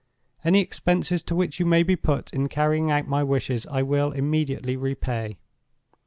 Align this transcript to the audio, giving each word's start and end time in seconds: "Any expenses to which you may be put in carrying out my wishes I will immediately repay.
"Any 0.43 0.61
expenses 0.61 1.21
to 1.21 1.35
which 1.35 1.59
you 1.59 1.65
may 1.67 1.83
be 1.83 1.95
put 1.95 2.33
in 2.33 2.49
carrying 2.49 2.89
out 2.89 3.07
my 3.07 3.21
wishes 3.21 3.67
I 3.67 3.83
will 3.83 4.11
immediately 4.13 4.75
repay. 4.75 5.37